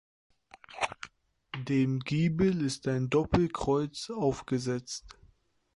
Dem 1.67 1.99
Giebel 1.99 2.61
ist 2.65 2.87
ein 2.87 3.11
Doppelkreuz 3.11 4.09
aufgesetzt. 4.09 5.05